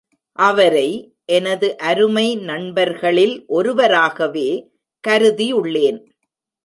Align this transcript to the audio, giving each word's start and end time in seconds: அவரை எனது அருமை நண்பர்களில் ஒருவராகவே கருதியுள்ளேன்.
அவரை 0.39 0.87
எனது 1.25 1.77
அருமை 1.77 2.35
நண்பர்களில் 2.35 3.35
ஒருவராகவே 3.47 4.49
கருதியுள்ளேன். 5.07 5.99